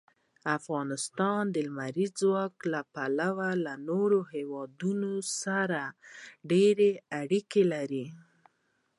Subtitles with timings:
[0.57, 5.81] افغانستان د لمریز ځواک له پلوه له نورو هېوادونو سره
[6.51, 8.05] ډېرې اړیکې لري.